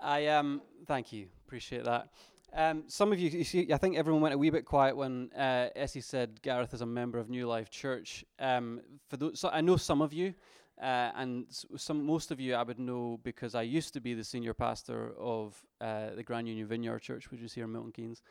[0.00, 2.08] I um, thank you, appreciate that.
[2.56, 5.30] Um, some of you, you see, I think everyone went a wee bit quiet when
[5.32, 8.24] uh, Essie said Gareth is a member of New Life Church.
[8.38, 10.34] Um, for those, so I know some of you,
[10.80, 11.46] uh, and
[11.76, 15.12] some most of you I would know because I used to be the senior pastor
[15.18, 18.22] of uh, the Grand Union Vineyard Church, which is here in Milton Keynes.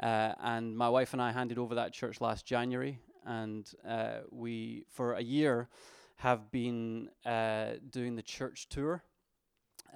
[0.00, 4.84] Uh, and my wife and I handed over that church last January, and uh, we,
[4.88, 5.68] for a year,
[6.16, 9.02] have been uh, doing the church tour.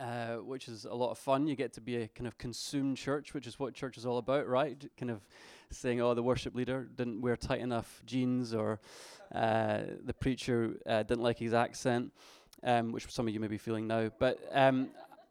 [0.00, 1.46] Uh, which is a lot of fun.
[1.46, 4.16] You get to be a kind of consumed church, which is what church is all
[4.16, 4.82] about, right?
[4.96, 5.20] Kind of
[5.76, 8.80] saying, oh, the worship leader didn't wear tight enough jeans, or
[9.34, 12.12] uh, the preacher uh, didn't like his accent,
[12.62, 14.10] um, which some of you may be feeling now.
[14.18, 14.90] But um,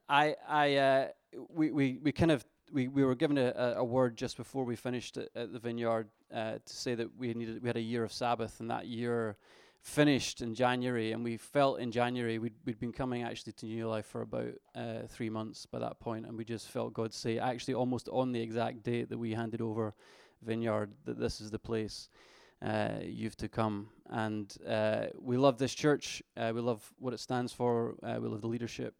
[0.10, 1.08] I, I, uh,
[1.50, 4.76] we, we, we kind of we, we were given a, a word just before we
[4.76, 8.04] finished at, at the vineyard uh, to say that we needed we had a year
[8.04, 9.38] of Sabbath, and that year
[9.82, 13.88] finished in January, and we felt in January we'd, we'd been coming actually to New
[13.88, 17.40] Life for about uh, three months by that point, and we just felt God say,
[17.40, 19.94] actually, almost on the exact date that we handed over
[20.44, 22.10] Vineyard, that this is the place
[22.62, 23.90] uh, you've to come.
[24.10, 28.28] And uh, we love this church, uh, we love what it stands for, uh, we
[28.28, 28.96] love the leadership.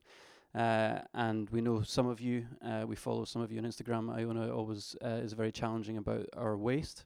[0.54, 2.46] Uh, and we know some of you,
[2.86, 4.14] we follow some of you on Instagram.
[4.14, 7.06] Iona always is very challenging about our waste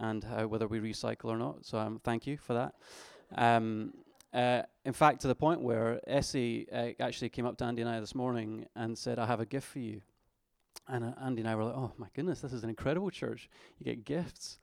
[0.00, 1.66] and how, whether we recycle or not.
[1.66, 2.74] So um, thank you for that.
[3.36, 3.92] Um,
[4.32, 7.90] uh, in fact, to the point where Essie uh, actually came up to Andy and
[7.90, 10.02] I this morning and said, I have a gift for you.
[10.88, 13.48] And uh, Andy and I were like, oh my goodness, this is an incredible church.
[13.78, 14.58] You get gifts.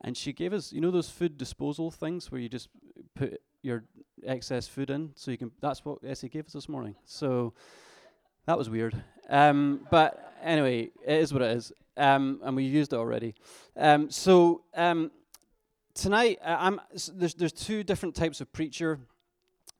[0.00, 2.68] And she gave us, you know, those food disposal things where you just
[3.14, 3.84] put your
[4.24, 5.10] excess food in.
[5.16, 6.94] So you can, that's what Essie gave us this morning.
[7.04, 7.52] So
[8.46, 8.94] that was weird.
[9.28, 13.34] Um, but anyway, it is what it is um, and we used it already.
[13.76, 15.10] Um, so um,
[15.94, 19.00] tonight, uh, I'm s- there's there's two different types of preacher.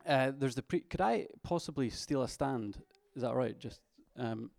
[0.07, 0.81] Uh, there's the pre.
[0.81, 2.79] Could I possibly steal a stand?
[3.15, 3.59] Is that right?
[3.59, 3.81] Just
[4.19, 4.51] um,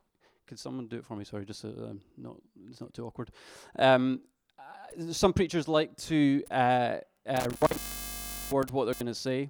[0.50, 1.24] could someone do it for me?
[1.24, 2.36] Sorry, just so um, not
[2.68, 3.30] it's not too awkward.
[3.78, 4.22] Um,
[4.58, 7.80] uh, some preachers like to uh, uh, write
[8.52, 9.50] word what they're going to say,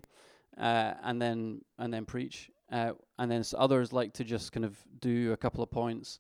[0.58, 2.52] uh, and then and then preach.
[2.72, 6.20] Uh, and then others like to just kind of do a couple of points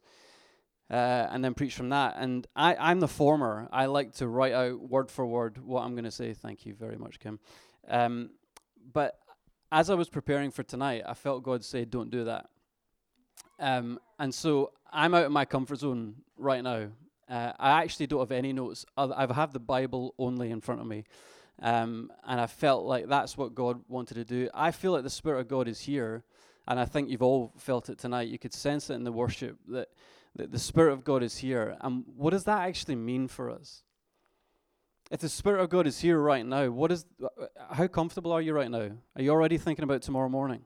[0.89, 2.15] uh, and then preach from that.
[2.17, 3.67] And I, I'm the former.
[3.71, 6.33] I like to write out word for word what I'm going to say.
[6.33, 7.39] Thank you very much, Kim.
[7.87, 8.31] Um,
[8.93, 9.19] but
[9.71, 12.47] as I was preparing for tonight, I felt God say, "Don't do that."
[13.59, 16.87] Um, and so I'm out of my comfort zone right now.
[17.29, 18.85] Uh, I actually don't have any notes.
[18.97, 21.03] I have have the Bible only in front of me.
[21.61, 24.49] Um, and I felt like that's what God wanted to do.
[24.53, 26.23] I feel like the Spirit of God is here,
[26.67, 28.29] and I think you've all felt it tonight.
[28.29, 29.89] You could sense it in the worship that
[30.35, 31.75] the, the Spirit of God is here.
[31.81, 33.83] And what does that actually mean for us?
[35.11, 37.05] If the Spirit of God is here right now, what is,
[37.71, 38.91] how comfortable are you right now?
[39.15, 40.61] Are you already thinking about tomorrow morning?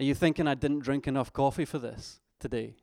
[0.00, 2.74] Are you thinking I didn't drink enough coffee for this today?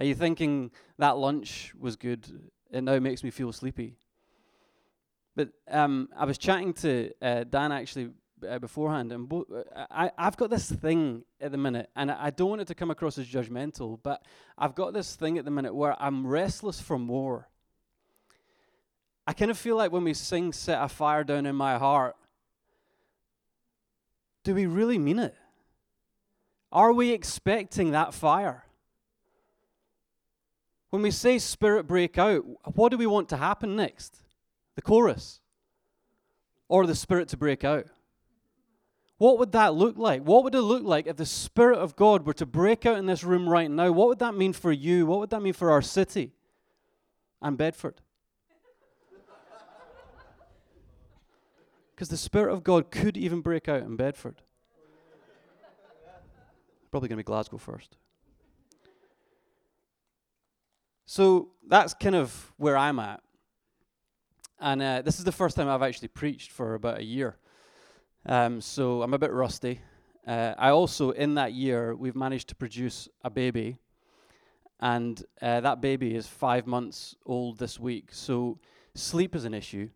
[0.00, 2.50] Are you thinking that lunch was good?
[2.72, 3.94] It now makes me feel sleepy.
[5.36, 8.10] But um, I was chatting to uh, Dan actually
[8.48, 9.46] uh, beforehand, and bo-
[9.92, 12.90] I, I've got this thing at the minute, and I don't want it to come
[12.90, 14.20] across as judgmental, but
[14.58, 17.48] I've got this thing at the minute where I'm restless for more.
[19.24, 22.16] I kind of feel like when we sing Set a Fire Down in My Heart,
[24.42, 25.36] do we really mean it?
[26.70, 28.64] Are we expecting that fire?
[30.90, 32.44] When we say Spirit break out,
[32.76, 34.22] what do we want to happen next?
[34.74, 35.40] The chorus?
[36.68, 37.86] Or the Spirit to break out?
[39.18, 40.22] What would that look like?
[40.22, 43.06] What would it look like if the Spirit of God were to break out in
[43.06, 43.90] this room right now?
[43.90, 45.06] What would that mean for you?
[45.06, 46.32] What would that mean for our city
[47.42, 48.00] and Bedford?
[51.94, 54.42] Because the Spirit of God could even break out in Bedford.
[56.90, 57.96] Probably going to be Glasgow first.
[61.06, 63.22] So that's kind of where I'm at.
[64.60, 67.36] And uh, this is the first time I've actually preached for about a year.
[68.26, 69.80] Um, so I'm a bit rusty.
[70.26, 73.78] Uh, I also, in that year, we've managed to produce a baby,
[74.80, 78.10] and uh, that baby is five months old this week.
[78.12, 78.58] So
[78.94, 79.88] sleep is an issue,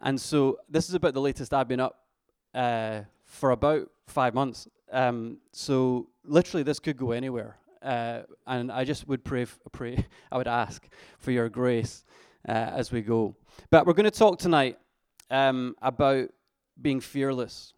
[0.00, 2.00] and so this is about the latest I've been up
[2.54, 4.66] uh, for about five months.
[4.90, 10.06] Um, so literally, this could go anywhere, uh, and I just would pray, f- pray.
[10.32, 10.86] I would ask
[11.18, 12.04] for your grace
[12.48, 13.36] uh, as we go.
[13.70, 14.78] But we're going to talk tonight
[15.30, 16.28] um, about
[16.80, 17.72] being fearless.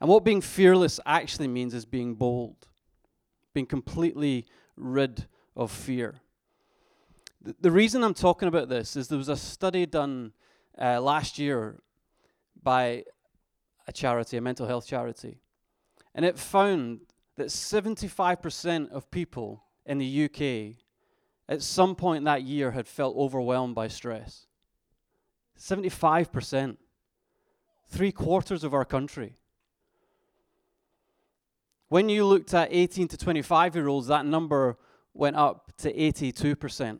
[0.00, 2.68] And what being fearless actually means is being bold,
[3.54, 4.46] being completely
[4.76, 5.26] rid
[5.56, 6.20] of fear.
[7.44, 10.32] th- the reason I'm talking about this is there was a study done
[10.78, 11.80] uh, last year
[12.62, 13.04] by
[13.88, 15.38] a charity, a mental health charity,
[16.14, 17.00] and it found
[17.36, 20.76] that 75% of people in the UK
[21.48, 24.46] at some point that year had felt overwhelmed by stress.
[25.58, 26.76] 75%.
[27.88, 29.36] Three quarters of our country.
[31.88, 34.76] When you looked at 18 to 25 year olds, that number
[35.14, 36.98] went up to 82%.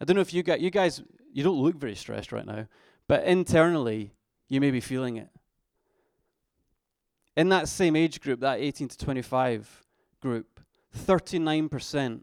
[0.00, 1.02] I don't know if you got you guys
[1.32, 2.66] you don't look very stressed right now,
[3.06, 4.14] but internally
[4.48, 5.28] you may be feeling it.
[7.36, 9.86] In that same age group, that 18 to 25
[10.20, 10.60] group,
[10.96, 12.22] 39%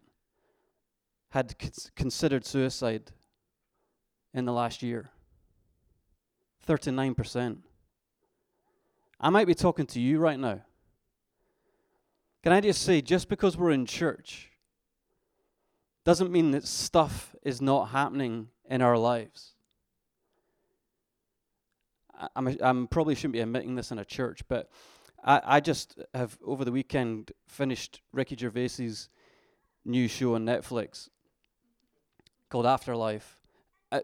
[1.30, 1.56] had
[1.96, 3.12] considered suicide
[4.34, 5.10] in the last year.
[6.68, 7.58] 39%.
[9.20, 10.62] I might be talking to you right now.
[12.44, 14.52] Can I just say, just because we're in church
[16.04, 19.54] doesn't mean that stuff is not happening in our lives.
[22.36, 24.70] I'm, I'm probably shouldn't be admitting this in a church, but
[25.24, 29.10] I, I just have over the weekend finished Ricky Gervais's
[29.86, 31.10] new show on Netflix
[32.50, 33.38] called Afterlife.
[33.92, 34.02] Uh,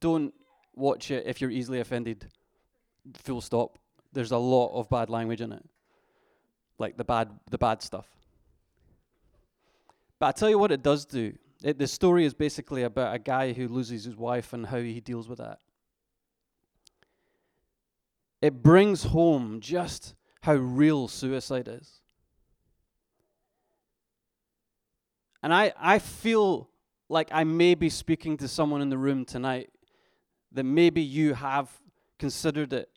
[0.00, 0.32] don't
[0.74, 2.26] watch it if you're easily offended.
[3.14, 3.78] Full stop.
[4.12, 5.64] There's a lot of bad language in it,
[6.78, 8.06] like the bad the bad stuff.
[10.18, 11.34] But I tell you what, it does do.
[11.62, 15.00] It, the story is basically about a guy who loses his wife and how he
[15.00, 15.58] deals with that.
[18.40, 20.14] It brings home just
[20.44, 22.02] how real suicide is.
[25.42, 26.68] And I, I feel
[27.08, 29.70] like I may be speaking to someone in the room tonight
[30.52, 31.70] that maybe you have
[32.18, 32.90] considered it.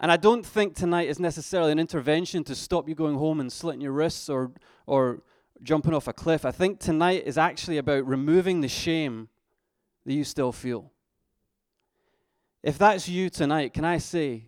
[0.00, 3.52] And I don't think tonight is necessarily an intervention to stop you going home and
[3.52, 4.50] slitting your wrists or,
[4.86, 5.20] or
[5.62, 6.46] jumping off a cliff.
[6.46, 9.28] I think tonight is actually about removing the shame
[10.06, 10.90] that you still feel.
[12.62, 14.44] If that's you tonight, can I say,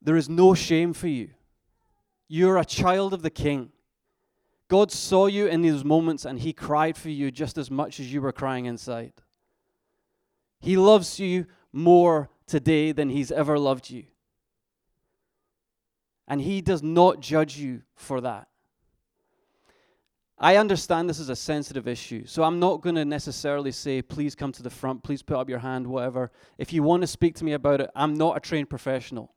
[0.00, 1.30] there is no shame for you.
[2.28, 3.70] You're a child of the King.
[4.68, 8.12] God saw you in these moments and He cried for you just as much as
[8.12, 9.12] you were crying inside.
[10.60, 14.04] He loves you more today than He's ever loved you.
[16.26, 18.48] And He does not judge you for that.
[20.40, 24.36] I understand this is a sensitive issue, so I'm not going to necessarily say, please
[24.36, 26.30] come to the front, please put up your hand, whatever.
[26.58, 29.32] If you want to speak to me about it, I'm not a trained professional.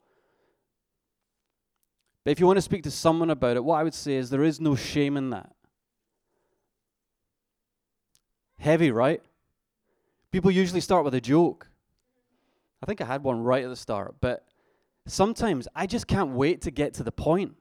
[2.23, 4.29] But if you want to speak to someone about it, what I would say is
[4.29, 5.51] there is no shame in that.
[8.59, 9.21] Heavy, right?
[10.31, 11.67] People usually start with a joke.
[12.81, 14.45] I think I had one right at the start, but
[15.07, 17.55] sometimes I just can't wait to get to the point.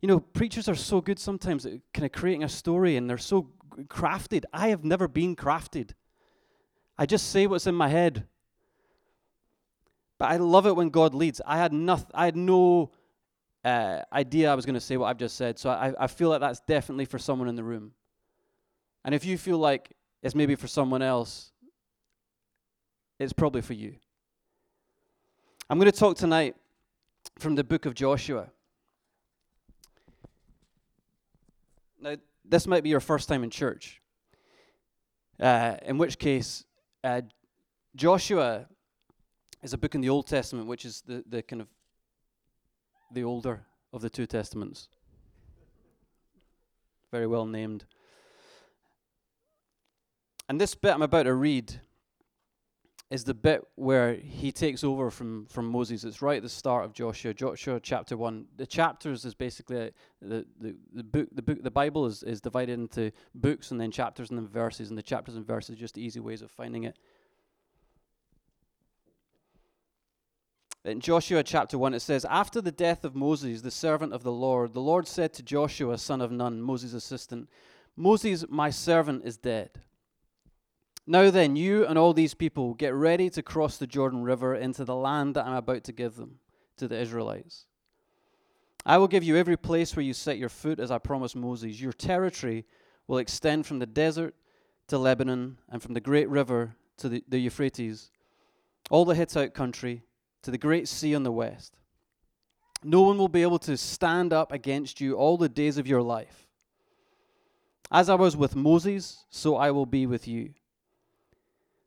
[0.00, 3.18] You know, preachers are so good sometimes at kind of creating a story and they're
[3.18, 3.50] so
[3.88, 4.44] crafted.
[4.52, 5.90] I have never been crafted.
[6.96, 8.26] I just say what's in my head.
[10.18, 11.40] But I love it when God leads.
[11.46, 12.90] I had nothing I had no
[13.68, 15.58] uh, idea I was going to say what I've just said.
[15.58, 17.92] So I, I feel like that's definitely for someone in the room.
[19.04, 19.92] And if you feel like
[20.22, 21.52] it's maybe for someone else,
[23.18, 23.96] it's probably for you.
[25.68, 26.56] I'm going to talk tonight
[27.38, 28.48] from the book of Joshua.
[32.00, 34.00] Now, this might be your first time in church,
[35.40, 36.64] uh, in which case,
[37.04, 37.20] uh,
[37.94, 38.66] Joshua
[39.62, 41.68] is a book in the Old Testament, which is the, the kind of
[43.12, 44.88] the older of the two testaments.
[47.10, 47.84] Very well named.
[50.48, 51.80] And this bit I'm about to read
[53.10, 56.04] is the bit where he takes over from, from Moses.
[56.04, 58.46] It's right at the start of Joshua, Joshua chapter one.
[58.56, 62.42] The chapters is basically a, the, the, the book the book the Bible is, is
[62.42, 65.78] divided into books and then chapters and then verses, and the chapters and verses are
[65.78, 66.98] just easy ways of finding it.
[70.84, 74.32] In Joshua chapter 1, it says, After the death of Moses, the servant of the
[74.32, 77.48] Lord, the Lord said to Joshua, son of Nun, Moses' assistant,
[77.96, 79.70] Moses, my servant, is dead.
[81.06, 84.84] Now then, you and all these people get ready to cross the Jordan River into
[84.84, 86.38] the land that I'm about to give them,
[86.76, 87.66] to the Israelites.
[88.86, 91.80] I will give you every place where you set your foot, as I promised Moses.
[91.80, 92.64] Your territory
[93.08, 94.34] will extend from the desert
[94.86, 98.10] to Lebanon, and from the great river to the, the Euphrates,
[98.90, 100.02] all the Hittite country
[100.42, 101.74] to the great sea on the west.
[102.82, 106.02] No one will be able to stand up against you all the days of your
[106.02, 106.46] life.
[107.90, 110.54] As I was with Moses, so I will be with you.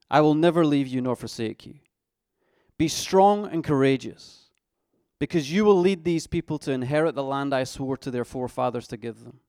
[0.09, 1.75] I will never leave you nor forsake you.
[2.77, 4.49] Be strong and courageous,
[5.19, 8.87] because you will lead these people to inherit the land I swore to their forefathers
[8.87, 9.39] to give them.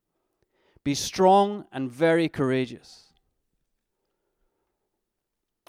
[0.85, 3.12] Be strong and very courageous.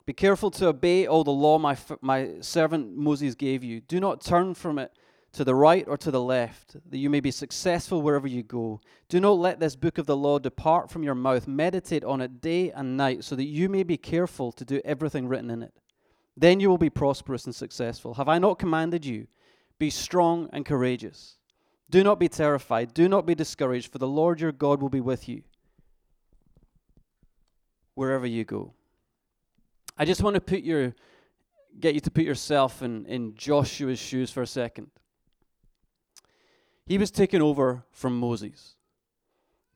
[0.05, 3.79] Be careful to obey all the law my, my servant Moses gave you.
[3.81, 4.91] Do not turn from it
[5.31, 8.81] to the right or to the left, that you may be successful wherever you go.
[9.09, 11.47] Do not let this book of the law depart from your mouth.
[11.47, 15.27] Meditate on it day and night, so that you may be careful to do everything
[15.27, 15.73] written in it.
[16.37, 18.15] Then you will be prosperous and successful.
[18.15, 19.27] Have I not commanded you?
[19.79, 21.37] Be strong and courageous.
[21.89, 22.93] Do not be terrified.
[22.93, 25.43] Do not be discouraged, for the Lord your God will be with you
[27.95, 28.73] wherever you go.
[29.97, 30.95] I just want to put your,
[31.79, 34.89] get you to put yourself in, in Joshua's shoes for a second.
[36.85, 38.75] He was taken over from Moses.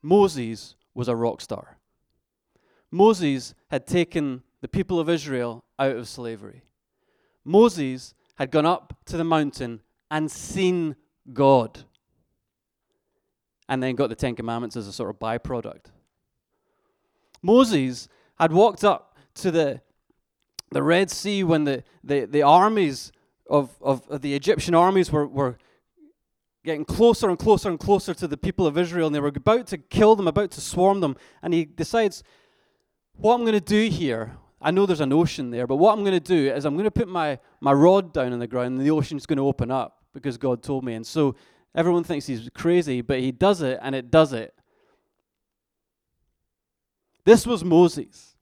[0.01, 1.77] Moses was a rock star.
[2.91, 6.63] Moses had taken the people of Israel out of slavery.
[7.45, 10.95] Moses had gone up to the mountain and seen
[11.33, 11.79] God,
[13.69, 15.87] and then got the Ten Commandments as a sort of byproduct.
[17.41, 18.07] Moses
[18.39, 19.81] had walked up to the,
[20.71, 23.11] the Red Sea when the, the, the armies
[23.49, 25.57] of, of, of the Egyptian armies were, were
[26.63, 29.67] getting closer and closer and closer to the people of Israel, and they were about
[29.67, 31.15] to kill them, about to swarm them.
[31.41, 32.23] And he decides,
[33.15, 36.03] What I'm going to do here, I know there's an ocean there, but what I'm
[36.03, 38.77] going to do is I'm going to put my, my rod down on the ground,
[38.77, 40.95] and the ocean's going to open up because God told me.
[40.95, 41.35] And so
[41.73, 44.53] everyone thinks he's crazy, but he does it, and it does it.
[47.23, 48.36] This was Moses.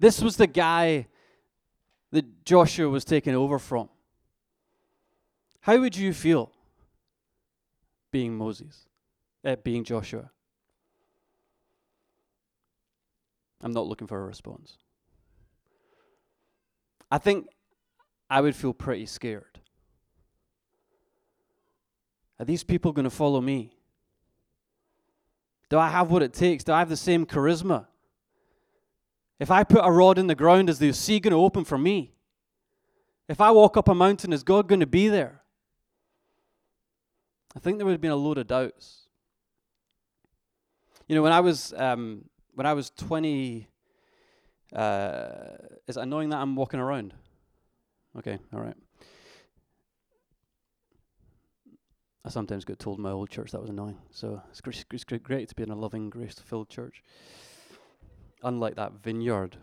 [0.00, 1.06] This was the guy
[2.10, 3.90] that Joshua was taken over from.
[5.60, 6.50] How would you feel
[8.10, 8.86] being Moses,
[9.44, 10.30] uh, being Joshua?
[13.60, 14.78] I'm not looking for a response.
[17.10, 17.48] I think
[18.30, 19.60] I would feel pretty scared.
[22.38, 23.76] Are these people going to follow me?
[25.68, 26.64] Do I have what it takes?
[26.64, 27.86] Do I have the same charisma?
[29.40, 31.78] If I put a rod in the ground, is the sea going to open for
[31.78, 32.12] me?
[33.26, 35.40] If I walk up a mountain, is God going to be there?
[37.56, 39.08] I think there would have been a load of doubts.
[41.08, 43.66] You know, when I was um, when I was 20,
[44.74, 45.32] uh,
[45.88, 47.14] is it annoying that I'm walking around?
[48.18, 48.76] Okay, all right.
[52.24, 53.96] I sometimes get told in my old church that was annoying.
[54.10, 54.60] So it's,
[54.92, 57.02] it's great to be in a loving, grace-filled church.
[58.42, 59.56] Unlike that vineyard.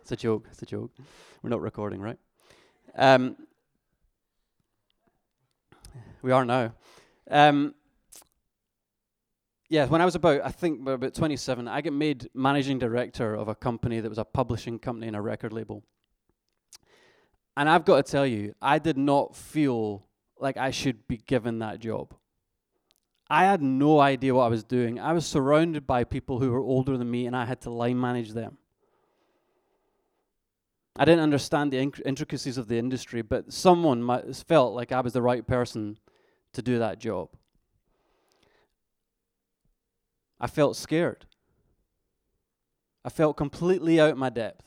[0.00, 0.46] It's a joke.
[0.50, 0.90] It's a joke.
[1.42, 2.18] We're not recording, right?
[2.96, 3.36] Um,
[6.22, 6.72] we are now.
[7.30, 7.74] Um,
[9.68, 13.48] yeah, when I was about, I think about 27, I got made managing director of
[13.48, 15.82] a company that was a publishing company and a record label.
[17.56, 20.04] And I've got to tell you, I did not feel
[20.38, 22.14] like I should be given that job.
[23.28, 25.00] I had no idea what I was doing.
[25.00, 28.00] I was surrounded by people who were older than me, and I had to line
[28.00, 28.58] manage them.
[30.98, 35.22] I didn't understand the intricacies of the industry, but someone felt like I was the
[35.22, 35.98] right person
[36.52, 37.30] to do that job.
[40.40, 41.26] I felt scared.
[43.04, 44.62] I felt completely out of my depth.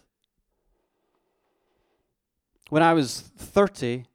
[2.70, 4.06] When I was 30,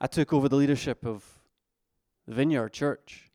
[0.00, 1.24] I took over the leadership of
[2.26, 3.25] the Vineyard Church.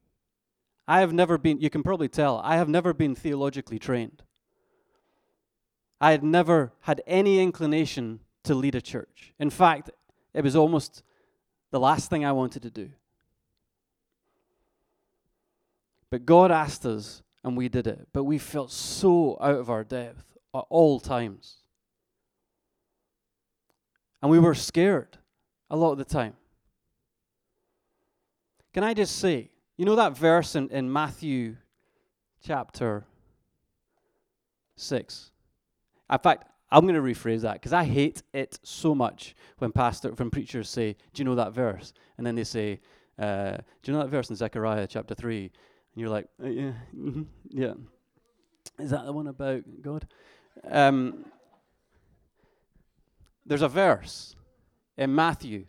[0.92, 4.24] I have never been, you can probably tell, I have never been theologically trained.
[6.02, 9.34] I had never had any inclination to lead a church.
[9.40, 9.90] In fact,
[10.34, 11.02] it was almost
[11.70, 12.90] the last thing I wanted to do.
[16.10, 18.10] But God asked us, and we did it.
[18.12, 21.60] But we felt so out of our depth at all times.
[24.22, 25.20] And we were scared
[25.70, 26.34] a lot of the time.
[28.74, 31.56] Can I just say, you know that verse in, in Matthew
[32.40, 33.04] chapter
[34.76, 35.32] 6?
[36.12, 40.12] In fact, I'm going to rephrase that because I hate it so much when pastor,
[40.12, 42.80] when preachers say, "Do you know that verse?" and then they say,
[43.18, 45.46] uh, "Do you know that verse in Zechariah chapter three?
[45.46, 45.52] And
[45.96, 47.74] you're like, uh, yeah, mm-hmm, yeah.
[48.78, 50.08] Is that the one about God?
[50.70, 51.26] Um,
[53.48, 54.36] there's a verse
[54.96, 55.66] in Matthew,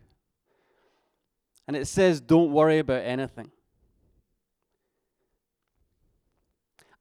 [1.67, 3.49] and it says, Don't worry about anything.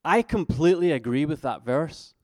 [0.04, 2.14] I completely agree with that verse.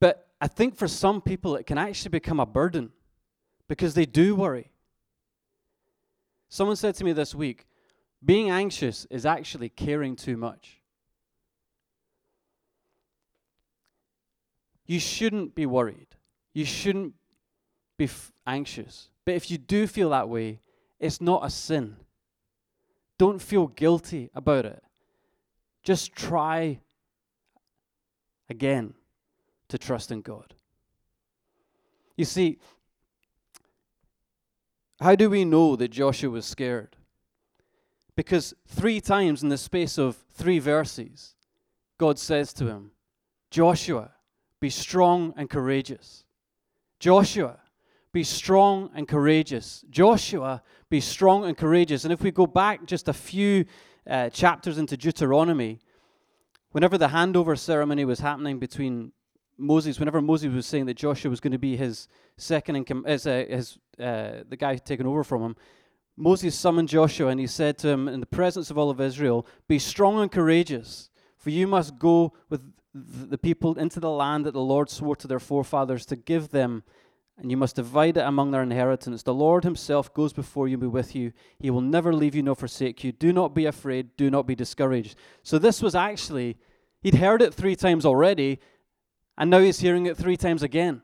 [0.00, 2.90] But I think for some people, it can actually become a burden
[3.68, 4.70] because they do worry.
[6.48, 7.66] Someone said to me this week,
[8.24, 10.80] being anxious is actually caring too much.
[14.86, 16.08] You shouldn't be worried.
[16.54, 17.14] You shouldn't
[17.98, 19.10] be f- anxious.
[19.24, 20.60] But if you do feel that way,
[20.98, 21.96] it's not a sin.
[23.18, 24.82] Don't feel guilty about it.
[25.82, 26.80] Just try
[28.50, 28.94] again
[29.68, 30.54] to trust in God.
[32.16, 32.58] You see,
[35.00, 36.96] how do we know that Joshua was scared?
[38.16, 41.36] Because three times in the space of three verses,
[41.98, 42.90] God says to him,
[43.50, 44.10] Joshua,
[44.60, 46.24] be strong and courageous.
[46.98, 47.60] Joshua,
[48.12, 49.84] be strong and courageous.
[49.88, 52.04] Joshua, be strong and courageous.
[52.04, 53.64] And if we go back just a few
[54.08, 55.80] uh, chapters into Deuteronomy,
[56.72, 59.12] whenever the handover ceremony was happening between
[59.58, 63.04] Moses, whenever Moses was saying that Joshua was going to be his second in com-
[63.06, 63.62] as uh,
[63.98, 65.56] uh, the guy taking over from him,
[66.16, 69.46] Moses summoned Joshua and he said to him in the presence of all of Israel,
[69.66, 72.62] "Be strong and courageous, for you must go with
[72.94, 76.82] the people into the land that the Lord swore to their forefathers to give them."
[77.40, 79.22] And you must divide it among their inheritance.
[79.22, 81.32] The Lord Himself goes before you and be with you.
[81.58, 83.12] He will never leave you nor forsake you.
[83.12, 84.16] Do not be afraid.
[84.16, 85.16] Do not be discouraged.
[85.42, 86.56] So, this was actually,
[87.00, 88.58] he'd heard it three times already,
[89.36, 91.02] and now he's hearing it three times again.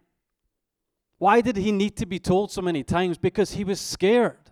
[1.18, 3.16] Why did he need to be told so many times?
[3.16, 4.50] Because he was scared.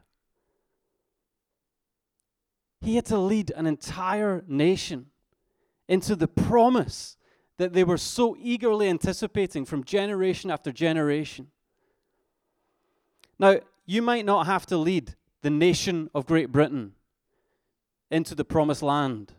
[2.81, 5.07] He had to lead an entire nation
[5.89, 7.17] into the promise
[7.59, 11.49] that they were so eagerly anticipating from generation after generation.
[13.43, 16.93] Now, you might not have to lead the nation of Great Britain
[18.09, 19.33] into the promised land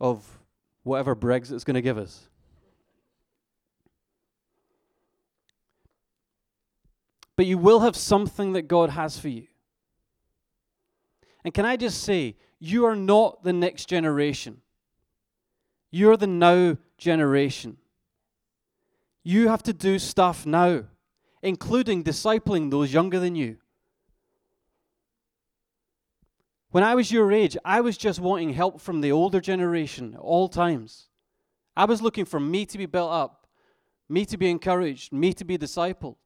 [0.00, 0.38] of
[0.82, 2.30] whatever Brexit is going to give us.
[7.36, 9.46] But you will have something that God has for you.
[11.44, 14.62] And can I just say, you are not the next generation.
[15.90, 17.76] You're the now generation.
[19.22, 20.84] You have to do stuff now,
[21.42, 23.56] including discipling those younger than you.
[26.70, 30.20] When I was your age, I was just wanting help from the older generation at
[30.20, 31.08] all times.
[31.76, 33.46] I was looking for me to be built up,
[34.08, 36.16] me to be encouraged, me to be discipled.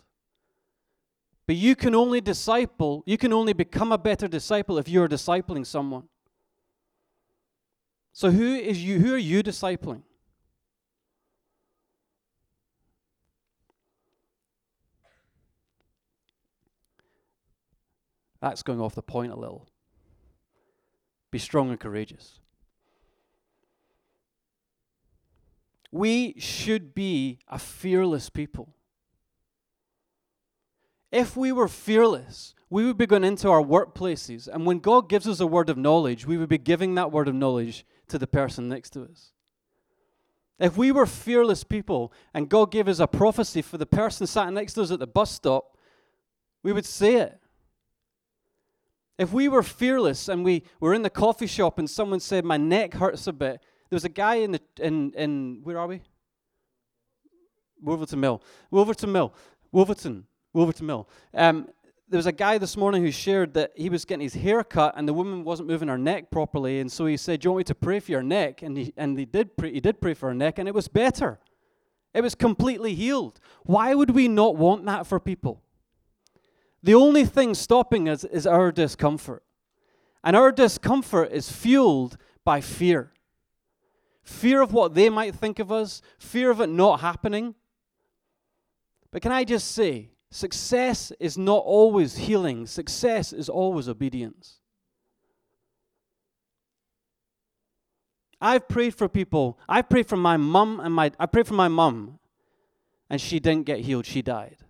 [1.47, 5.67] But you can only disciple, you can only become a better disciple if you're discipling
[5.67, 6.05] someone.
[8.13, 10.03] So who is you who are you discipling?
[18.45, 19.67] That's going off the point a little.
[21.31, 22.41] Be strong and courageous.
[25.91, 28.75] We should be a fearless people.
[31.11, 35.27] If we were fearless, we would be going into our workplaces, and when God gives
[35.27, 38.27] us a word of knowledge, we would be giving that word of knowledge to the
[38.27, 39.33] person next to us.
[40.59, 44.53] If we were fearless people and God gave us a prophecy for the person sat
[44.53, 45.79] next to us at the bus stop,
[46.63, 47.41] we would say it.
[49.19, 52.57] If we were fearless and we were in the coffee shop and someone said, My
[52.57, 56.03] neck hurts a bit, there was a guy in the in in where are we?
[57.81, 58.43] Wolverton Mill.
[58.71, 59.35] Wolverton Mill.
[59.71, 60.27] Wolverton.
[60.53, 61.09] Wolverton Mill.
[61.35, 61.69] Um,
[62.09, 64.95] there was a guy this morning who shared that he was getting his hair cut
[64.97, 67.59] and the woman wasn't moving her neck properly, and so he said, "Do you want
[67.59, 70.15] me to pray for your neck?" And he and he did pray, he did pray
[70.15, 71.39] for her neck, and it was better.
[72.15, 73.41] It was completely healed.
[73.65, 75.64] Why would we not want that for people?
[76.85, 79.43] The only thing stopping us is our discomfort.
[80.23, 83.11] And our discomfort is fueled by fear
[84.23, 87.55] fear of what they might think of us, fear of it not happening.
[89.11, 94.59] But can I just say, Success is not always healing, success is always obedience.
[98.41, 99.61] I've prayed for people.
[99.69, 102.19] I prayed for my mum and my I prayed for my mum
[103.09, 104.64] and she didn't get healed, she died.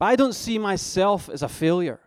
[0.00, 2.00] But I don't see myself as a failure.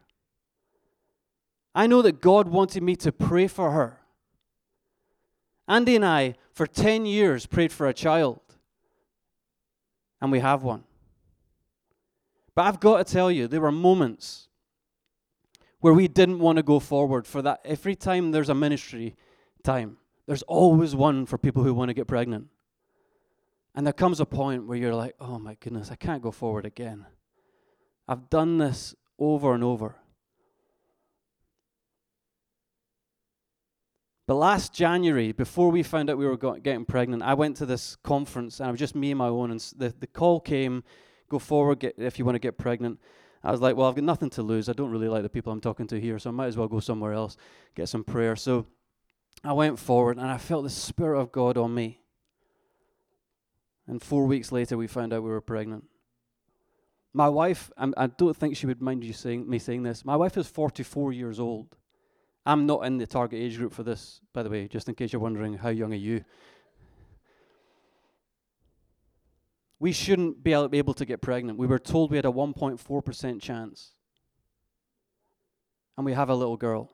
[1.75, 4.01] I know that God wanted me to pray for her.
[5.67, 8.41] Andy and I, for 10 years, prayed for a child.
[10.19, 10.83] And we have one.
[12.55, 14.47] But I've got to tell you, there were moments
[15.79, 17.61] where we didn't want to go forward for that.
[17.63, 19.15] Every time there's a ministry
[19.63, 22.47] time, there's always one for people who want to get pregnant.
[23.75, 26.65] And there comes a point where you're like, oh my goodness, I can't go forward
[26.65, 27.05] again.
[28.07, 29.95] I've done this over and over.
[34.25, 37.97] But last January, before we found out we were getting pregnant, I went to this
[37.97, 39.51] conference and it was just me and my own.
[39.51, 40.83] And the, the call came
[41.29, 42.99] go forward get, if you want to get pregnant.
[43.43, 44.69] I was like, well, I've got nothing to lose.
[44.69, 46.69] I don't really like the people I'm talking to here, so I might as well
[46.69, 47.35] go somewhere else,
[47.75, 48.37] get some prayer.
[48.37, 48.65] So
[49.43, 51.99] I went forward and I felt the Spirit of God on me.
[53.85, 55.83] And four weeks later, we found out we were pregnant.
[57.13, 60.03] My wife, I'm, I do not think she would mind you saying, me saying this.
[60.03, 61.77] My wife is 44 years old,
[62.45, 65.13] I'm not in the target age group for this, by the way, just in case
[65.13, 66.25] you're wondering how young are you.
[69.79, 71.57] We shouldn't be able to get pregnant.
[71.57, 73.91] We were told we had a 1.4% chance.
[75.97, 76.89] And we have a little girl.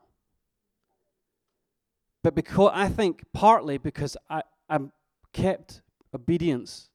[2.23, 4.91] But because I think partly because I, I'm
[5.33, 5.81] kept
[6.13, 6.89] obedience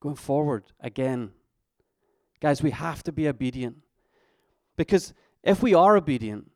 [0.00, 1.32] going forward again.
[2.40, 3.76] Guys, we have to be obedient.
[4.76, 6.50] Because if we are obedient,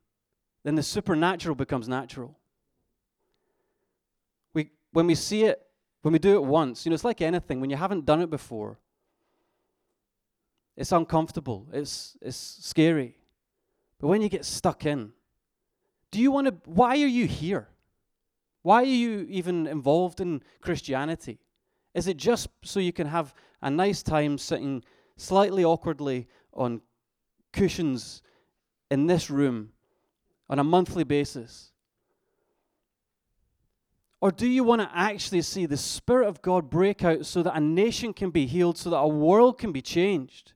[0.64, 2.38] then the supernatural becomes natural.
[4.54, 5.60] We, when we see it,
[6.02, 7.60] when we do it once, you know, it's like anything.
[7.60, 8.78] When you haven't done it before,
[10.76, 13.16] it's uncomfortable, it's, it's scary.
[14.00, 15.12] But when you get stuck in,
[16.10, 17.68] do you want to, why are you here?
[18.62, 21.38] Why are you even involved in Christianity?
[21.94, 24.82] Is it just so you can have a nice time sitting
[25.16, 26.80] slightly awkwardly on
[27.52, 28.22] cushions
[28.90, 29.70] in this room
[30.48, 31.70] on a monthly basis?
[34.20, 37.56] Or do you want to actually see the Spirit of God break out so that
[37.56, 40.54] a nation can be healed, so that a world can be changed?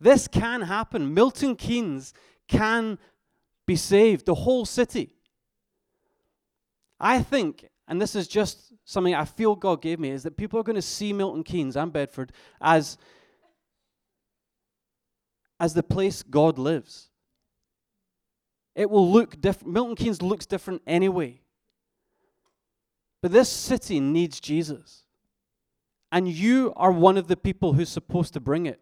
[0.00, 1.12] This can happen.
[1.12, 2.14] Milton Keynes
[2.48, 2.98] can
[3.66, 5.16] be saved, the whole city.
[6.98, 10.58] I think, and this is just something I feel God gave me, is that people
[10.58, 12.96] are going to see Milton Keynes and Bedford as,
[15.58, 17.10] as the place God lives.
[18.74, 19.72] It will look different.
[19.72, 21.40] Milton Keynes looks different anyway.
[23.22, 25.04] But this city needs Jesus.
[26.12, 28.80] And you are one of the people who's supposed to bring it.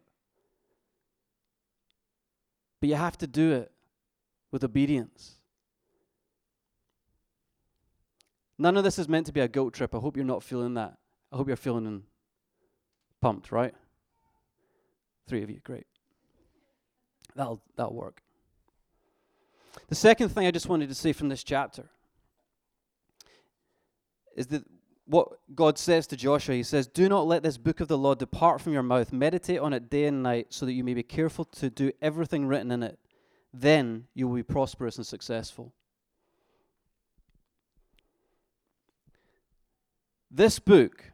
[2.80, 3.70] But you have to do it
[4.50, 5.36] with obedience.
[8.58, 9.94] None of this is meant to be a guilt trip.
[9.94, 10.96] I hope you're not feeling that.
[11.32, 12.02] I hope you're feeling
[13.20, 13.74] pumped, right?
[15.26, 15.86] Three of you, great.
[17.34, 18.22] That'll, that'll work.
[19.88, 21.90] The second thing I just wanted to say from this chapter
[24.36, 24.64] is that
[25.06, 28.14] what God says to Joshua, He says, Do not let this book of the law
[28.14, 29.12] depart from your mouth.
[29.12, 32.46] Meditate on it day and night, so that you may be careful to do everything
[32.46, 32.98] written in it.
[33.52, 35.72] Then you will be prosperous and successful.
[40.30, 41.12] This book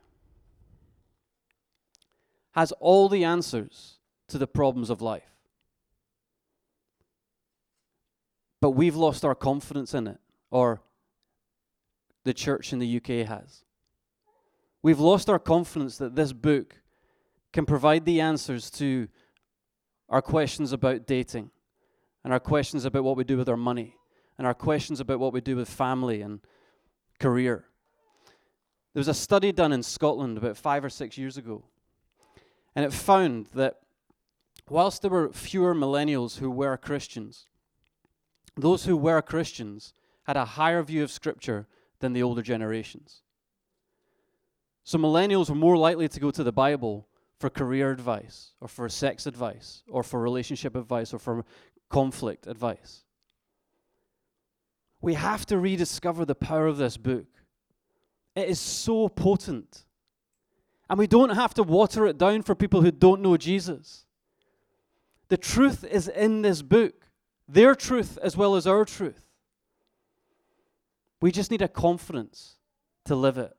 [2.53, 5.31] has all the answers to the problems of life.
[8.61, 10.19] But we've lost our confidence in it,
[10.51, 10.83] or
[12.25, 13.65] the church in the UK has.
[14.83, 16.77] We've lost our confidence that this book
[17.53, 19.09] can provide the answers to
[20.09, 21.51] our questions about dating,
[22.25, 23.97] and our questions about what we do with our money,
[24.37, 26.41] and our questions about what we do with family and
[27.19, 27.67] career.
[28.93, 31.65] There was a study done in Scotland about five or six years ago,
[32.75, 33.81] and it found that
[34.69, 37.47] whilst there were fewer millennials who were Christians,
[38.57, 41.67] those who were Christians had a higher view of Scripture
[42.01, 43.23] than the older generations.
[44.85, 47.07] So millennials were more likely to go to the Bible
[47.39, 51.45] for career advice, or for sex advice, or for relationship advice, or for
[51.89, 53.05] conflict advice.
[55.01, 57.27] We have to rediscover the power of this book.
[58.37, 59.85] It is so potent.
[60.91, 64.05] And we don't have to water it down for people who don't know Jesus.
[65.29, 67.00] The truth is in this book
[67.53, 69.29] their truth as well as our truth.
[71.21, 72.57] We just need a confidence
[73.05, 73.53] to live it.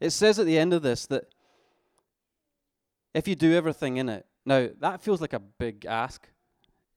[0.00, 1.24] It says at the end of this that
[3.14, 6.28] if you do everything in it, now that feels like a big ask.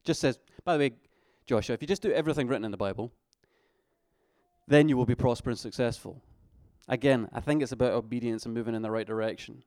[0.04, 0.92] Just says, by the way,
[1.46, 3.12] Joshua, if you just do everything written in the Bible,
[4.68, 6.22] then you will be prosperous and successful.
[6.88, 9.64] Again, I think it's about obedience and moving in the right direction.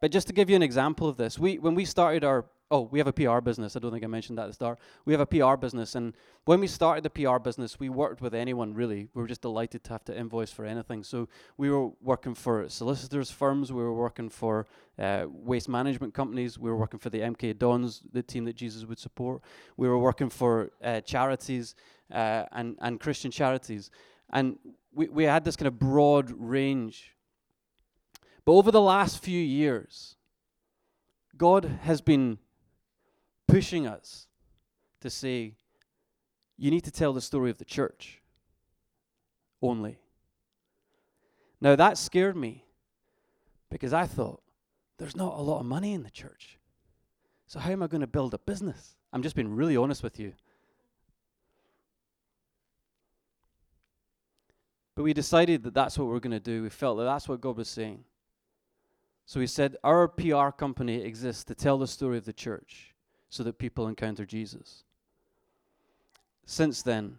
[0.00, 2.82] But just to give you an example of this, we when we started our oh,
[2.82, 3.76] we have a PR business.
[3.76, 4.78] I don't think I mentioned that at the start.
[5.04, 8.34] We have a PR business, and when we started the PR business, we worked with
[8.34, 9.08] anyone really.
[9.14, 11.02] We were just delighted to have to invoice for anything.
[11.02, 13.72] So we were working for solicitors firms.
[13.72, 14.66] We were working for
[14.98, 16.58] uh, waste management companies.
[16.58, 19.42] We were working for the MK Dons, the team that Jesus would support.
[19.76, 21.74] We were working for uh, charities
[22.12, 23.90] uh, and and Christian charities,
[24.30, 24.58] and
[24.92, 27.14] we we had this kind of broad range
[28.48, 30.16] but over the last few years,
[31.36, 32.38] God has been
[33.48, 34.28] pushing us
[35.00, 35.54] to say,
[36.56, 38.20] you need to tell the story of the church
[39.60, 39.98] only.
[41.60, 42.64] Now that scared me
[43.70, 44.40] because I thought,
[44.98, 46.58] there's not a lot of money in the church.
[47.46, 48.96] So how am I going to build a business?
[49.12, 50.32] I'm just being really honest with you.
[54.94, 56.64] But we decided that that's what we we're going to do.
[56.64, 58.04] We felt that that's what God was saying.
[59.26, 62.94] So he said, Our PR company exists to tell the story of the church
[63.30, 64.84] so that people encounter Jesus.
[66.46, 67.18] since then,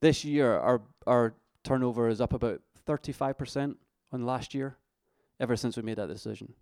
[0.00, 3.74] this year, our, our turnover is up about 35%
[4.12, 4.76] on last year,
[5.40, 6.52] ever since we made that decision.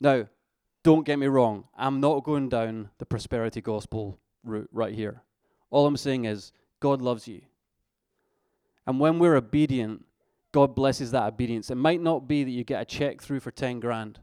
[0.00, 0.28] Now,
[0.82, 5.22] don't get me wrong, I'm not going down the prosperity gospel route right here.
[5.70, 7.40] All I'm saying is, God loves you.
[8.86, 10.04] And when we're obedient,
[10.50, 11.70] God blesses that obedience.
[11.70, 14.18] It might not be that you get a check through for 10 grand,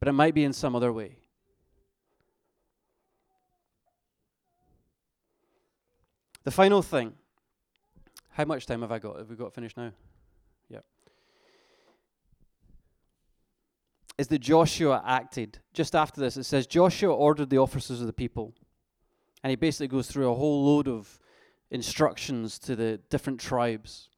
[0.00, 1.18] but it might be in some other way.
[6.42, 7.12] The final thing.
[8.30, 9.18] How much time have I got?
[9.18, 9.92] Have we got finished now?
[10.70, 10.78] Yeah.
[14.16, 15.58] Is that Joshua acted.
[15.74, 18.54] Just after this, it says Joshua ordered the officers of the people.
[19.42, 21.18] And he basically goes through a whole load of
[21.70, 24.08] instructions to the different tribes.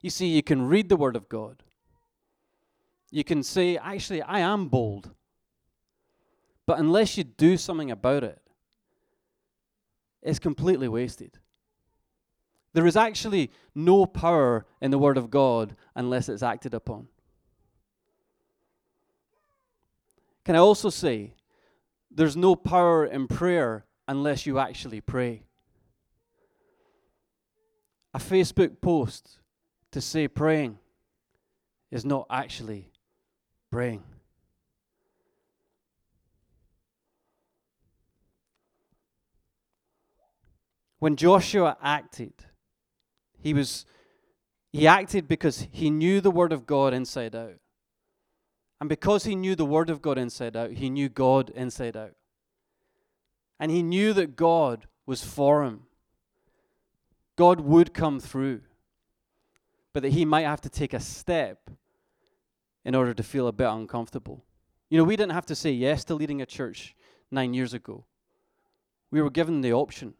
[0.00, 1.62] You see, you can read the Word of God.
[3.10, 5.10] You can say, actually, I am bold.
[6.66, 8.40] But unless you do something about it,
[10.22, 11.38] it's completely wasted.
[12.72, 17.08] There is actually no power in the Word of God unless it's acted upon.
[20.44, 21.34] Can I also say,
[22.10, 25.42] there's no power in prayer unless you actually pray?
[28.14, 29.38] A Facebook post
[29.92, 30.78] to say praying
[31.90, 32.89] is not actually
[33.70, 34.02] praying.
[40.98, 42.34] When Joshua acted,
[43.38, 43.86] he was
[44.72, 47.56] he acted because he knew the word of God inside out.
[48.80, 52.14] And because he knew the word of God inside out, he knew God inside out.
[53.58, 55.82] And he knew that God was for him.
[57.36, 58.60] God would come through.
[59.92, 61.70] But that he might have to take a step
[62.84, 64.44] in order to feel a bit uncomfortable.
[64.88, 66.94] You know, we didn't have to say yes to leading a church
[67.30, 68.04] nine years ago.
[69.10, 70.14] We were given the option.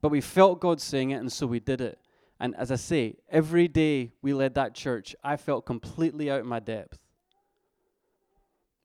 [0.00, 1.98] But we felt God saying it, and so we did it.
[2.38, 6.46] And as I say, every day we led that church, I felt completely out of
[6.46, 6.98] my depth.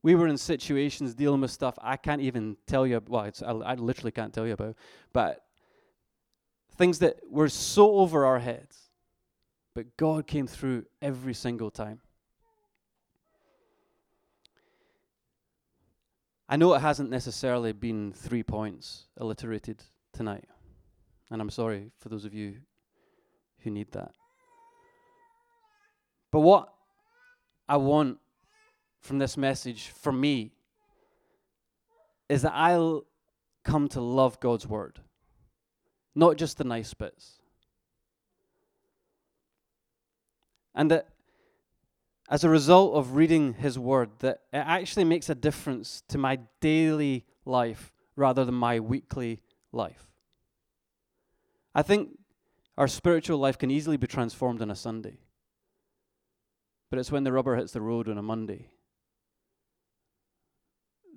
[0.03, 3.01] We were in situations dealing with stuff I can't even tell you.
[3.05, 4.75] Well, I, I literally can't tell you about,
[5.13, 5.43] but
[6.75, 8.89] things that were so over our heads.
[9.75, 12.01] But God came through every single time.
[16.51, 20.49] I know it hasn't necessarily been three points alliterated tonight.
[21.29, 22.57] And I'm sorry for those of you
[23.59, 24.11] who need that.
[26.29, 26.73] But what
[27.69, 28.17] I want
[28.99, 30.51] from this message for me
[32.27, 33.05] is that I'll
[33.63, 34.99] come to love God's word,
[36.15, 37.39] not just the nice bits.
[40.75, 41.07] And that
[42.31, 46.39] as a result of reading his word that it actually makes a difference to my
[46.61, 49.41] daily life rather than my weekly
[49.73, 50.07] life.
[51.75, 52.17] I think
[52.77, 55.19] our spiritual life can easily be transformed on a Sunday.
[56.89, 58.71] But it's when the rubber hits the road on a Monday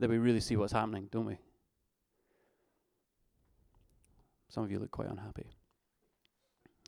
[0.00, 1.38] that we really see what's happening, don't we?
[4.48, 5.46] Some of you look quite unhappy.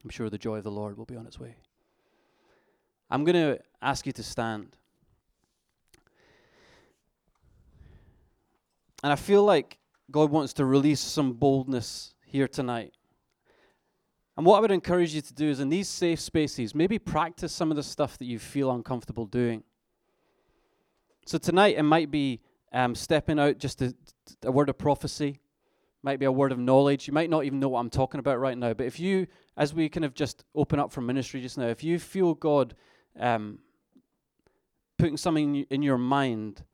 [0.02, 1.56] I'm sure the joy of the Lord will be on its way.
[3.10, 4.76] I'm going to ask you to stand.
[9.02, 9.78] And I feel like
[10.10, 12.92] God wants to release some boldness here tonight.
[14.36, 17.52] And what I would encourage you to do is in these safe spaces, maybe practice
[17.52, 19.62] some of the stuff that you feel uncomfortable doing.
[21.24, 22.40] So tonight, it might be
[22.72, 23.94] um, stepping out just a,
[24.42, 25.40] a word of prophecy,
[26.02, 27.08] might be a word of knowledge.
[27.08, 28.74] You might not even know what I'm talking about right now.
[28.74, 31.82] But if you, as we kind of just open up for ministry just now, if
[31.82, 32.74] you feel God
[33.18, 33.58] um,
[34.98, 36.64] putting something in your mind,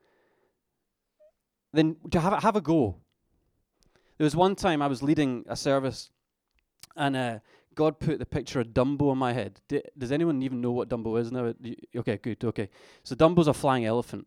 [1.73, 2.97] then to have a, have a go.
[4.19, 6.11] There was one time I was leading a service
[6.97, 7.39] and uh,
[7.75, 9.61] God put the picture of Dumbo in my head.
[9.69, 11.55] D- does anyone even know what Dumbo is now?
[11.97, 12.45] Okay, good.
[12.45, 12.69] Okay,
[13.03, 14.27] so Dumbo's a flying elephant,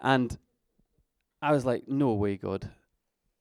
[0.00, 0.38] and
[1.42, 2.70] I was like, "No way, God!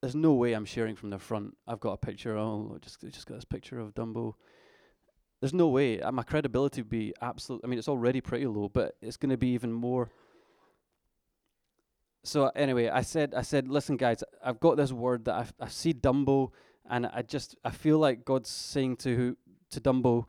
[0.02, 1.56] There's no way I'm sharing from the front.
[1.68, 2.38] I've got a picture.
[2.38, 4.34] Oh, just just got this picture of Dumbo.
[5.40, 6.02] There's no way.
[6.02, 7.62] Uh, my credibility would be absolute.
[7.64, 10.10] I mean, it's already pretty low, but it's going to be even more."
[12.24, 15.68] So anyway, I said, I said, listen, guys, I've got this word that I, I
[15.70, 16.52] see Dumbo
[16.90, 19.38] and I just I feel like God's saying to
[19.72, 20.26] to Dumbo,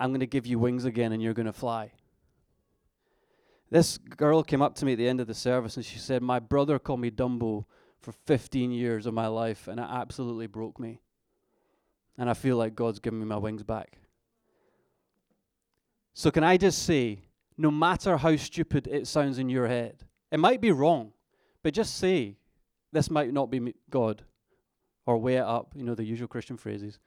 [0.00, 1.92] I'm going to give you wings again and you're going to fly.
[3.70, 6.22] This girl came up to me at the end of the service and she said,
[6.22, 7.66] My brother called me Dumbo
[8.00, 11.00] for 15 years of my life and it absolutely broke me.
[12.16, 13.98] And I feel like God's given me my wings back.
[16.18, 17.20] So, can I just say,
[17.56, 20.02] no matter how stupid it sounds in your head,
[20.32, 21.12] it might be wrong,
[21.62, 22.38] but just say,
[22.90, 24.24] this might not be God,
[25.06, 26.98] or weigh it up, you know, the usual Christian phrases.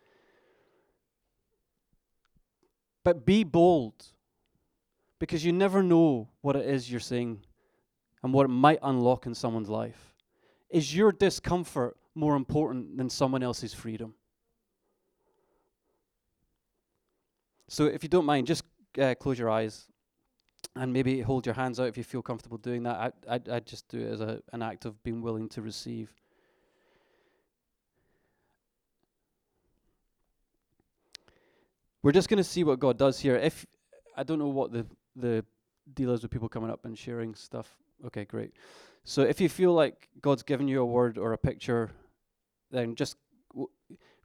[3.04, 4.02] But be bold,
[5.20, 7.42] because you never know what it is you're saying
[8.24, 10.14] and what it might unlock in someone's life.
[10.70, 14.14] Is your discomfort more important than someone else's freedom?
[17.68, 18.64] So, if you don't mind, just
[19.00, 19.88] uh, close your eyes
[20.76, 23.14] and maybe hold your hands out if you feel comfortable doing that.
[23.28, 26.14] I I I just do it as a an act of being willing to receive.
[32.04, 33.36] We're just going to see what God does here.
[33.36, 33.66] If
[34.18, 35.46] I don't know what the the
[35.94, 37.76] deal is with people coming up and sharing stuff.
[38.06, 38.54] Okay, great.
[39.04, 41.92] So if you feel like God's given you a word or a picture,
[42.72, 43.18] then just
[43.52, 43.70] w-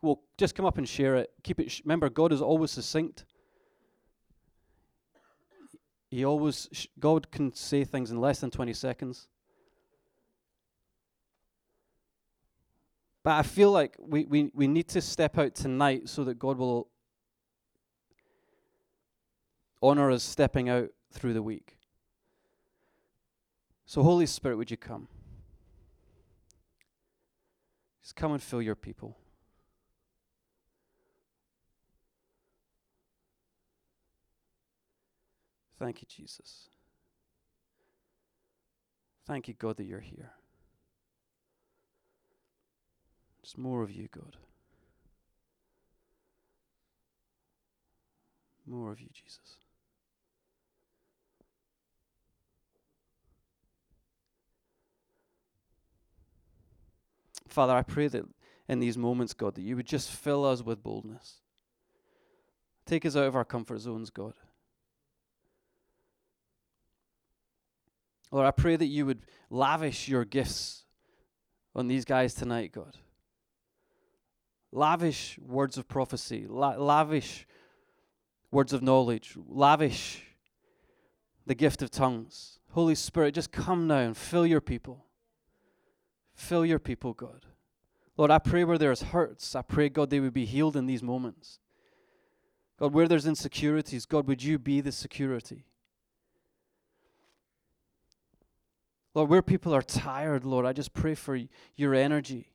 [0.02, 1.31] well, just come up and share it.
[1.42, 1.70] Keep it.
[1.70, 3.24] Sh- remember, God is always succinct.
[6.11, 9.29] He always, sh- God can say things in less than 20 seconds.
[13.23, 16.59] But I feel like we, we, we need to step out tonight so that God
[16.59, 16.88] will
[19.83, 21.77] honor us stepping out through the week.
[23.85, 25.09] So, Holy Spirit, would you come?
[28.03, 29.16] Just come and fill your people.
[35.79, 36.69] Thank you, Jesus.
[39.27, 40.33] Thank you, God, that you're here.
[43.43, 44.37] Just more of you, God.
[48.67, 49.59] More of you, Jesus.
[57.47, 58.25] Father, I pray that
[58.69, 61.41] in these moments, God, that you would just fill us with boldness.
[62.85, 64.35] Take us out of our comfort zones, God.
[68.37, 70.85] Lord, I pray that you would lavish your gifts
[71.75, 72.99] on these guys tonight, God.
[74.70, 77.46] Lavish words of prophecy, la- lavish
[78.51, 80.22] words of knowledge, lavish
[81.46, 82.59] the gift of tongues.
[82.72, 85.07] Holy Spirit, just come now and fill your people.
[86.35, 87.46] Fill your people, God.
[88.18, 91.03] Lord, I pray where there's hurts, I pray, God, they would be healed in these
[91.03, 91.59] moments.
[92.79, 95.64] God, where there's insecurities, God, would you be the security?
[99.16, 101.40] Lord, where people are tired, Lord, I just pray for
[101.74, 102.52] your energy.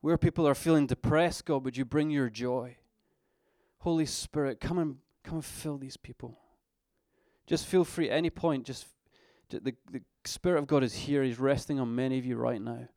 [0.00, 2.78] Where people are feeling depressed, God, would you bring your joy?
[3.80, 6.38] Holy Spirit, come and come and fill these people.
[7.46, 8.86] Just feel free at any point, just
[9.50, 11.22] the, the Spirit of God is here.
[11.22, 12.88] He's resting on many of you right now.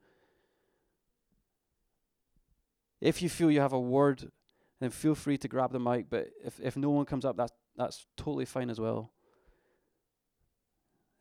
[3.01, 4.31] If you feel you have a word,
[4.79, 6.09] then feel free to grab the mic.
[6.09, 9.11] But if, if no one comes up, that's, that's totally fine as well.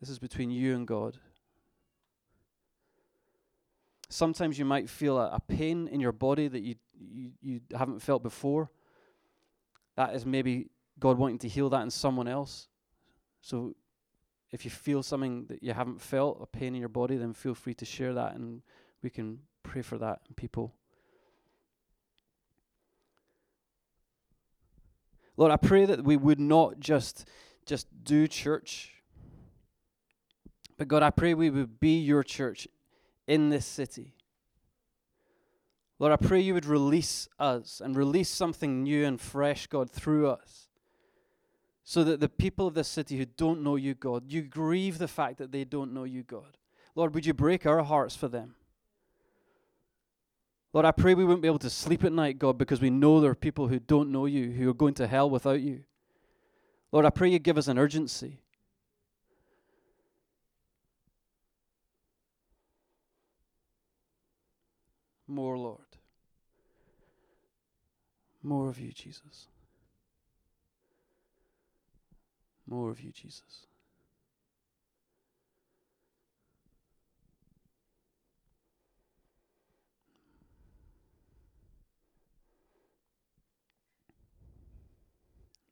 [0.00, 1.18] This is between you and God.
[4.08, 8.00] Sometimes you might feel a, a pain in your body that you, you, you haven't
[8.00, 8.70] felt before.
[9.96, 12.68] That is maybe God wanting to heal that in someone else.
[13.40, 13.74] So
[14.50, 17.54] if you feel something that you haven't felt, a pain in your body, then feel
[17.54, 18.62] free to share that and
[19.02, 20.74] we can pray for that in people.
[25.36, 27.26] Lord, I pray that we would not just
[27.64, 28.99] just do church
[30.80, 32.66] but God, I pray we would be your church
[33.26, 34.14] in this city.
[35.98, 40.28] Lord, I pray you would release us and release something new and fresh, God, through
[40.28, 40.70] us.
[41.84, 45.06] So that the people of this city who don't know you, God, you grieve the
[45.06, 46.56] fact that they don't know you, God.
[46.94, 48.54] Lord, would you break our hearts for them?
[50.72, 53.20] Lord, I pray we wouldn't be able to sleep at night, God, because we know
[53.20, 55.84] there are people who don't know you, who are going to hell without you.
[56.90, 58.40] Lord, I pray you give us an urgency.
[65.30, 65.78] More, Lord.
[68.42, 69.46] More of you, Jesus.
[72.66, 73.66] More of you, Jesus.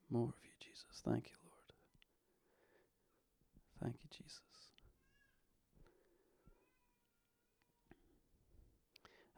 [0.08, 1.02] More of you, Jesus.
[1.04, 1.72] Thank you, Lord.
[3.82, 4.47] Thank you, Jesus.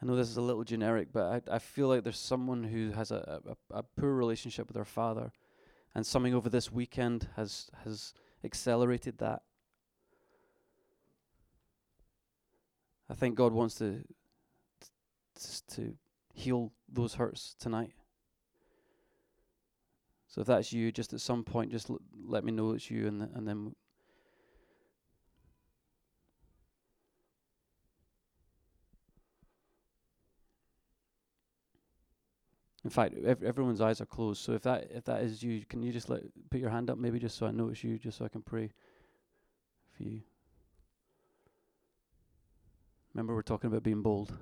[0.02, 2.92] I know this is a little generic, but I, I feel like there's someone who
[2.92, 5.30] has a, a, a poor relationship with their father,
[5.94, 9.42] and something over this weekend has has accelerated that.
[13.10, 14.04] I think God wants to
[15.68, 15.94] to,
[16.32, 17.92] heal those hurts tonight.
[20.28, 23.08] So if that's you, just at some point, just l- let me know it's you,
[23.08, 23.74] and th- and then
[32.90, 34.42] In fact, ev- everyone's eyes are closed.
[34.42, 36.98] So if that if that is you, can you just let put your hand up,
[36.98, 38.72] maybe just so I notice you, just so I can pray
[39.96, 40.22] for you.
[43.14, 44.36] Remember, we're talking about being bold.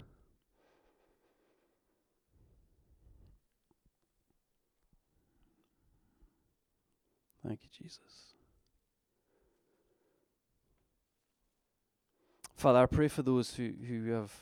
[7.46, 8.32] Thank you, Jesus.
[12.56, 14.32] Father, I pray for those who, who have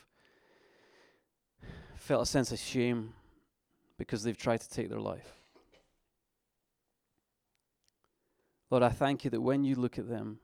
[1.97, 3.13] felt a sense of shame
[3.99, 5.33] because they've tried to take their life.
[8.71, 10.41] Lord, I thank you that when you look at them,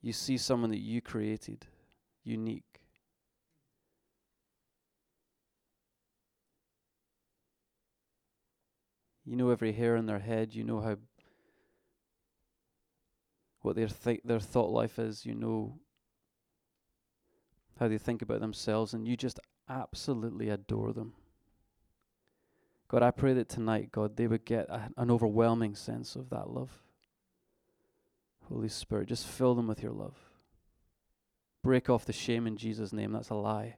[0.00, 1.66] you see someone that you created,
[2.24, 2.80] unique.
[9.24, 10.54] You know every hair on their head.
[10.54, 10.96] You know how
[13.62, 15.26] what their th- their thought life is.
[15.26, 15.80] You know
[17.80, 21.14] how they think about themselves, and you just absolutely adore them.
[22.88, 26.50] God, I pray that tonight, God, they would get a, an overwhelming sense of that
[26.50, 26.82] love.
[28.48, 30.16] Holy Spirit, just fill them with your love.
[31.62, 33.12] Break off the shame in Jesus' name.
[33.12, 33.76] That's a lie.